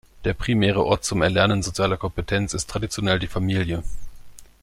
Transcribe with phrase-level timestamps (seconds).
[0.25, 3.83] Der primäre Ort zum Erlernen sozialer Kompetenz ist traditionell die Familie.